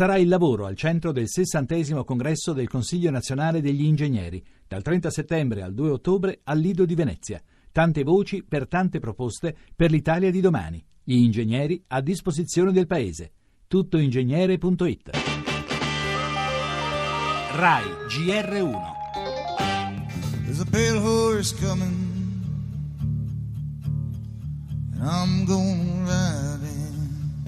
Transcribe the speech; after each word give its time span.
sarà 0.00 0.16
il 0.16 0.28
lavoro 0.28 0.64
al 0.64 0.76
centro 0.76 1.12
del 1.12 1.28
60 1.28 2.04
congresso 2.04 2.54
del 2.54 2.68
Consiglio 2.68 3.10
nazionale 3.10 3.60
degli 3.60 3.84
ingegneri, 3.84 4.42
dal 4.66 4.80
30 4.80 5.10
settembre 5.10 5.60
al 5.60 5.74
2 5.74 5.90
ottobre 5.90 6.40
al 6.44 6.58
Lido 6.58 6.86
di 6.86 6.94
Venezia. 6.94 7.38
Tante 7.70 8.02
voci 8.02 8.42
per 8.42 8.66
tante 8.66 8.98
proposte 8.98 9.54
per 9.76 9.90
l'Italia 9.90 10.30
di 10.30 10.40
domani. 10.40 10.82
Gli 11.04 11.16
ingegneri 11.16 11.84
a 11.88 12.00
disposizione 12.00 12.72
del 12.72 12.86
Paese. 12.86 13.32
Tuttoingegnere.it 13.66 15.10
RAI 17.56 17.84
GR1 18.08 18.80
There's 20.44 20.60
a 20.60 20.64
pale 20.64 20.96
horse 20.96 21.54
coming 21.54 22.08
and 24.98 25.02
I'm 25.02 25.44
gonna 25.44 26.06
ride 26.06 26.39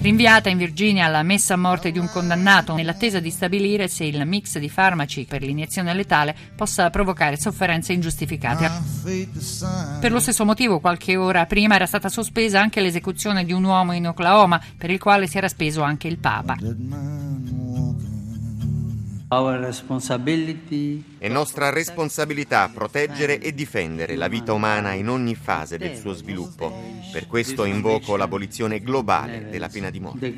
Rinviata 0.00 0.48
in 0.48 0.56
Virginia 0.56 1.08
la 1.08 1.22
messa 1.22 1.52
a 1.52 1.56
morte 1.58 1.90
di 1.90 1.98
un 1.98 2.08
condannato 2.08 2.74
nell'attesa 2.74 3.20
di 3.20 3.28
stabilire 3.28 3.86
se 3.86 4.04
il 4.04 4.24
mix 4.24 4.56
di 4.56 4.70
farmaci 4.70 5.26
per 5.28 5.42
l'iniezione 5.42 5.92
letale 5.92 6.34
possa 6.56 6.88
provocare 6.88 7.38
sofferenze 7.38 7.92
ingiustificate. 7.92 8.70
Per 10.00 10.10
lo 10.10 10.18
stesso 10.18 10.46
motivo, 10.46 10.80
qualche 10.80 11.16
ora 11.16 11.44
prima 11.44 11.74
era 11.74 11.84
stata 11.84 12.08
sospesa 12.08 12.62
anche 12.62 12.80
l'esecuzione 12.80 13.44
di 13.44 13.52
un 13.52 13.62
uomo 13.62 13.92
in 13.92 14.08
Oklahoma, 14.08 14.58
per 14.78 14.88
il 14.88 14.98
quale 14.98 15.26
si 15.26 15.36
era 15.36 15.48
speso 15.48 15.82
anche 15.82 16.08
il 16.08 16.18
Papa. 16.18 16.56
È 21.18 21.28
nostra 21.28 21.70
responsabilità 21.70 22.68
proteggere 22.74 23.38
e 23.38 23.54
difendere 23.54 24.16
la 24.16 24.26
vita 24.26 24.52
umana 24.52 24.92
in 24.94 25.08
ogni 25.08 25.36
fase 25.36 25.78
del 25.78 25.96
suo 25.96 26.14
sviluppo. 26.14 26.76
Per 27.12 27.28
questo 27.28 27.62
invoco 27.62 28.16
l'abolizione 28.16 28.80
globale 28.80 29.48
della 29.48 29.68
pena 29.68 29.88
di 29.88 30.00
morte. 30.00 30.32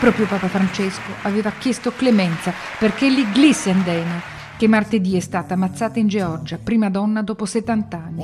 Proprio 0.00 0.26
Papa 0.26 0.48
Francesco 0.48 1.12
aveva 1.22 1.52
chiesto 1.52 1.92
clemenza 1.92 2.52
perché 2.76 3.08
Lee 3.08 3.30
Glissenden 3.30 4.34
che 4.56 4.68
martedì 4.68 5.16
è 5.16 5.20
stata 5.20 5.54
ammazzata 5.54 5.98
in 5.98 6.08
Georgia, 6.08 6.58
prima 6.62 6.88
donna 6.88 7.22
dopo 7.22 7.44
70 7.44 7.96
anni. 7.96 8.22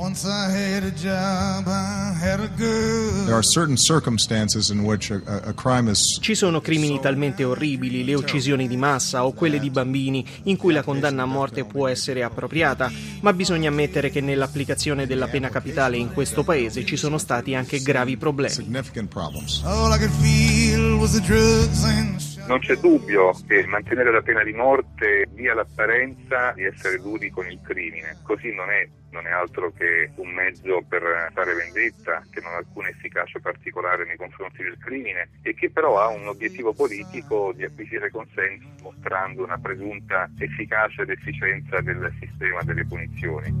Ci 6.19 6.33
sono 6.33 6.59
crimini 6.59 6.99
talmente 6.99 7.43
orribili, 7.43 8.03
le 8.03 8.15
uccisioni 8.15 8.67
di 8.67 8.77
massa 8.77 9.25
o 9.25 9.33
quelle 9.33 9.59
di 9.59 9.69
bambini, 9.69 10.25
in 10.43 10.57
cui 10.57 10.73
la 10.73 10.81
condanna 10.81 11.23
a 11.23 11.27
morte 11.27 11.65
può 11.65 11.87
essere 11.87 12.23
appropriata, 12.23 12.91
ma 13.21 13.31
bisogna 13.33 13.69
ammettere 13.69 14.09
che 14.09 14.21
nell'applicazione 14.21 15.05
della 15.05 15.27
pena 15.27 15.49
capitale 15.49 15.97
in 15.97 16.11
questo 16.11 16.43
paese 16.43 16.83
ci 16.83 16.97
sono 16.97 17.19
stati 17.19 17.53
anche 17.53 17.81
gravi 17.81 18.17
problemi. 18.17 18.65
Non 22.45 22.59
c'è 22.59 22.75
dubbio 22.75 23.31
che 23.47 23.65
mantenere 23.65 24.11
la 24.11 24.21
pena 24.21 24.43
di 24.43 24.51
morte 24.51 25.27
dia 25.31 25.53
l'apparenza 25.53 26.51
di 26.51 26.63
essere 26.63 26.99
duri 26.99 27.29
con 27.29 27.49
il 27.49 27.59
crimine, 27.63 28.17
così 28.21 28.53
non 28.53 28.69
è, 28.69 28.87
non 29.11 29.25
è 29.25 29.31
altro 29.31 29.71
che 29.71 30.11
un 30.15 30.29
mezzo 30.29 30.83
per 30.87 31.31
fare 31.33 31.53
vendetta, 31.53 32.21
che 32.29 32.41
non 32.41 32.51
ha 32.51 32.57
alcuna 32.57 32.89
efficacia 32.89 33.39
particolare 33.39 34.05
nei 34.05 34.17
confronti 34.17 34.61
del 34.61 34.77
crimine 34.77 35.29
e 35.41 35.53
che 35.53 35.71
però 35.71 35.99
ha 35.99 36.07
un 36.09 36.27
obiettivo 36.27 36.73
politico 36.73 37.53
di 37.55 37.63
acquisire 37.63 38.11
consenso 38.11 38.67
mostrando 38.81 39.43
una 39.43 39.57
presunta 39.57 40.29
efficacia 40.37 41.03
ed 41.03 41.11
efficienza 41.11 41.79
del 41.79 42.13
sistema 42.19 42.61
delle 42.63 42.85
punizioni. 42.85 43.51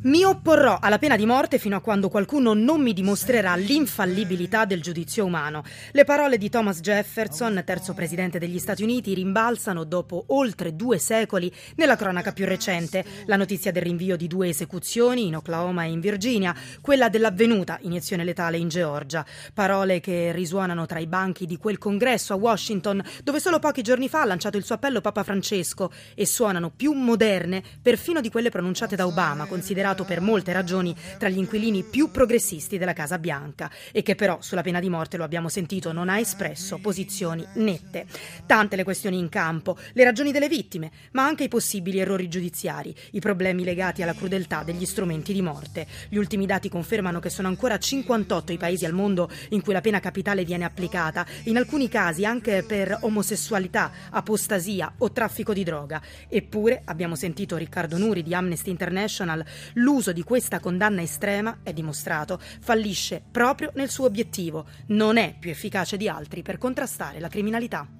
Mi 0.00 0.22
opporrò 0.22 0.78
alla 0.80 0.98
pena 0.98 1.16
di 1.16 1.26
morte 1.26 1.58
fino 1.58 1.74
a 1.74 1.80
quando 1.80 2.08
qualcuno 2.08 2.54
non 2.54 2.80
mi 2.80 2.92
dimostrerà 2.92 3.56
l'infallibilità 3.56 4.64
del 4.64 4.80
giudizio 4.80 5.24
umano. 5.24 5.64
Le 5.90 6.04
parole 6.04 6.38
di 6.38 6.48
Thomas 6.48 6.78
Jefferson, 6.78 7.60
terzo 7.66 7.94
presidente 7.94 8.38
degli 8.38 8.60
Stati 8.60 8.84
Uniti, 8.84 9.12
rimbalzano 9.12 9.82
dopo 9.82 10.26
oltre 10.28 10.76
due 10.76 10.98
secoli 10.98 11.52
nella 11.74 11.96
cronaca 11.96 12.32
più 12.32 12.46
recente. 12.46 13.04
La 13.26 13.34
notizia 13.34 13.72
del 13.72 13.82
rinvio 13.82 14.16
di 14.16 14.28
due 14.28 14.50
esecuzioni 14.50 15.26
in 15.26 15.34
Oklahoma 15.34 15.82
e 15.82 15.90
in 15.90 15.98
Virginia, 15.98 16.54
quella 16.80 17.08
dell'avvenuta 17.08 17.78
iniezione 17.80 18.22
letale 18.22 18.56
in 18.56 18.68
Georgia. 18.68 19.26
Parole 19.52 19.98
che 19.98 20.30
risuonano 20.30 20.86
tra 20.86 21.00
i 21.00 21.08
banchi 21.08 21.44
di 21.44 21.56
quel 21.56 21.78
congresso 21.78 22.32
a 22.32 22.36
Washington, 22.36 23.02
dove 23.24 23.40
solo 23.40 23.58
pochi 23.58 23.82
giorni 23.82 24.08
fa 24.08 24.20
ha 24.20 24.26
lanciato 24.26 24.56
il 24.56 24.64
suo 24.64 24.76
appello 24.76 25.00
Papa 25.00 25.24
Francesco, 25.24 25.90
e 26.14 26.24
suonano 26.24 26.70
più 26.70 26.92
moderne 26.92 27.64
perfino 27.82 28.20
di 28.20 28.30
quelle 28.30 28.50
pronunciate 28.50 28.94
da 28.94 29.04
Obama, 29.04 29.46
considerato 29.46 29.86
considerato 29.88 30.04
per 30.04 30.20
molte 30.20 30.52
ragioni 30.52 30.94
tra 31.18 31.28
gli 31.28 31.38
inquilini 31.38 31.82
più 31.82 32.10
progressisti 32.10 32.78
della 32.78 32.92
Casa 32.92 33.18
Bianca 33.18 33.70
e 33.92 34.02
che 34.02 34.14
però 34.14 34.38
sulla 34.40 34.62
pena 34.62 34.80
di 34.80 34.88
morte, 34.88 35.16
lo 35.16 35.24
abbiamo 35.24 35.48
sentito, 35.48 35.92
non 35.92 36.08
ha 36.08 36.18
espresso 36.18 36.78
posizioni 36.78 37.46
nette. 37.54 38.06
Tante 38.46 38.76
le 38.76 38.84
questioni 38.84 39.18
in 39.18 39.28
campo, 39.28 39.76
le 39.92 40.04
ragioni 40.04 40.32
delle 40.32 40.48
vittime, 40.48 40.90
ma 41.12 41.24
anche 41.24 41.44
i 41.44 41.48
possibili 41.48 41.98
errori 41.98 42.28
giudiziari, 42.28 42.94
i 43.12 43.20
problemi 43.20 43.64
legati 43.64 44.02
alla 44.02 44.14
crudeltà 44.14 44.62
degli 44.62 44.84
strumenti 44.84 45.32
di 45.32 45.42
morte. 45.42 45.86
Gli 46.08 46.16
ultimi 46.16 46.46
dati 46.46 46.68
confermano 46.68 47.20
che 47.20 47.30
sono 47.30 47.48
ancora 47.48 47.78
58 47.78 48.52
i 48.52 48.58
paesi 48.58 48.84
al 48.84 48.92
mondo 48.92 49.30
in 49.50 49.62
cui 49.62 49.72
la 49.72 49.80
pena 49.80 50.00
capitale 50.00 50.44
viene 50.44 50.64
applicata, 50.64 51.26
in 51.44 51.56
alcuni 51.56 51.88
casi 51.88 52.24
anche 52.24 52.64
per 52.66 52.98
omosessualità, 53.02 53.90
apostasia 54.10 54.92
o 54.98 55.12
traffico 55.12 55.52
di 55.52 55.64
droga. 55.64 56.00
Eppure 56.28 56.82
abbiamo 56.84 57.14
sentito 57.14 57.56
Riccardo 57.56 57.96
Nuri 57.96 58.22
di 58.22 58.34
Amnesty 58.34 58.70
International, 58.70 59.44
l'uso 59.78 60.12
di 60.12 60.22
questa 60.22 60.60
condanna 60.60 61.02
estrema, 61.02 61.58
è 61.62 61.72
dimostrato, 61.72 62.38
fallisce 62.60 63.22
proprio 63.30 63.72
nel 63.74 63.90
suo 63.90 64.06
obiettivo. 64.06 64.66
Non 64.88 65.16
è 65.16 65.34
più 65.38 65.50
efficace 65.50 65.96
di 65.96 66.08
altri 66.08 66.42
per 66.42 66.58
contrastare 66.58 67.20
la 67.20 67.28
criminalità. 67.28 67.97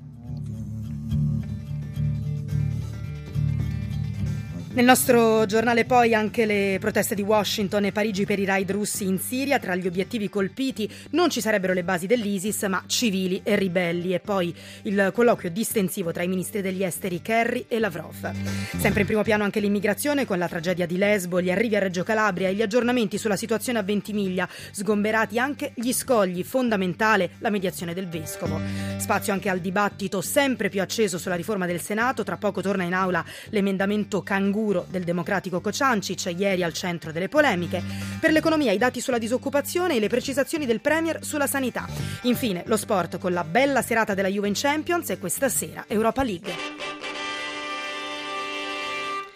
Nel 4.78 4.86
nostro 4.86 5.44
giornale 5.44 5.84
poi 5.84 6.14
anche 6.14 6.46
le 6.46 6.76
proteste 6.78 7.16
di 7.16 7.22
Washington 7.22 7.86
e 7.86 7.90
Parigi 7.90 8.24
per 8.24 8.38
i 8.38 8.44
raid 8.44 8.70
russi 8.70 9.08
in 9.08 9.18
Siria, 9.18 9.58
tra 9.58 9.74
gli 9.74 9.88
obiettivi 9.88 10.28
colpiti 10.28 10.88
non 11.10 11.30
ci 11.30 11.40
sarebbero 11.40 11.72
le 11.72 11.82
basi 11.82 12.06
dell'ISIS, 12.06 12.62
ma 12.68 12.84
civili 12.86 13.40
e 13.42 13.56
ribelli 13.56 14.14
e 14.14 14.20
poi 14.20 14.54
il 14.82 15.10
colloquio 15.12 15.50
distensivo 15.50 16.12
tra 16.12 16.22
i 16.22 16.28
ministri 16.28 16.60
degli 16.60 16.84
esteri 16.84 17.20
Kerry 17.20 17.64
e 17.66 17.80
Lavrov. 17.80 18.30
Sempre 18.78 19.00
in 19.00 19.06
primo 19.06 19.22
piano 19.22 19.42
anche 19.42 19.58
l'immigrazione 19.58 20.24
con 20.24 20.38
la 20.38 20.46
tragedia 20.46 20.86
di 20.86 20.96
Lesbo, 20.96 21.40
gli 21.40 21.50
arrivi 21.50 21.74
a 21.74 21.80
Reggio 21.80 22.04
Calabria 22.04 22.48
e 22.48 22.54
gli 22.54 22.62
aggiornamenti 22.62 23.18
sulla 23.18 23.34
situazione 23.34 23.80
a 23.80 23.82
Ventimiglia, 23.82 24.48
sgomberati 24.70 25.40
anche 25.40 25.72
gli 25.74 25.92
scogli, 25.92 26.44
fondamentale 26.44 27.30
la 27.38 27.50
mediazione 27.50 27.94
del 27.94 28.06
vescovo. 28.06 28.60
Spazio 28.96 29.32
anche 29.32 29.48
al 29.48 29.58
dibattito 29.58 30.20
sempre 30.20 30.68
più 30.68 30.80
acceso 30.80 31.18
sulla 31.18 31.34
riforma 31.34 31.66
del 31.66 31.80
Senato, 31.80 32.22
tra 32.22 32.36
poco 32.36 32.60
torna 32.60 32.84
in 32.84 32.94
aula 32.94 33.24
l'emendamento 33.48 34.22
Canguro 34.22 34.66
futuro 34.68 34.86
del 34.88 35.04
democratico 35.04 35.60
Cociancic, 35.60 36.34
ieri 36.36 36.62
al 36.62 36.74
centro 36.74 37.10
delle 37.10 37.28
polemiche. 37.28 37.82
Per 38.20 38.30
l'economia 38.30 38.72
i 38.72 38.78
dati 38.78 39.00
sulla 39.00 39.18
disoccupazione 39.18 39.96
e 39.96 40.00
le 40.00 40.08
precisazioni 40.08 40.66
del 40.66 40.80
Premier 40.80 41.24
sulla 41.24 41.46
sanità. 41.46 41.88
Infine 42.22 42.62
lo 42.66 42.76
sport 42.76 43.18
con 43.18 43.32
la 43.32 43.44
bella 43.44 43.82
serata 43.82 44.14
della 44.14 44.28
Juve 44.28 44.48
in 44.48 44.54
Champions 44.54 45.10
e 45.10 45.18
questa 45.18 45.48
sera 45.48 45.84
Europa 45.88 46.22
League. 46.22 46.77